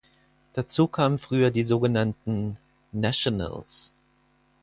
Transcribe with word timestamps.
Dazu 0.53 0.87
kamen 0.87 1.19
früher 1.19 1.51
die 1.51 1.63
sogenannten 1.63 2.57
„Nationals“. 2.91 3.93